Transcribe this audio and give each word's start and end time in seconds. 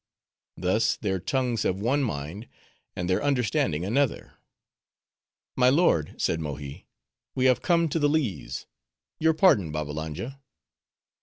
Thus, 0.57 0.97
their 0.97 1.19
tongues 1.19 1.61
have 1.61 1.79
one 1.79 2.01
mind, 2.01 2.47
and 2.95 3.07
their 3.07 3.23
understanding 3.23 3.85
another." 3.85 4.33
"My 5.55 5.69
lord," 5.69 6.15
said 6.19 6.39
Mohi, 6.39 6.87
"we 7.35 7.45
have 7.45 7.61
come 7.61 7.87
to 7.89 7.99
the 7.99 8.09
lees; 8.09 8.65
your 9.19 9.35
pardon, 9.35 9.71
Babbalanja." 9.71 10.41